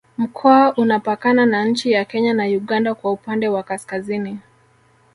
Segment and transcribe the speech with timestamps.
[0.17, 4.39] Mkoa unapakana na Nchi ya Kenya na Uganda kwa upande wa Kaskazini